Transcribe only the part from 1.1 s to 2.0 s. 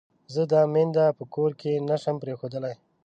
په کور کې نه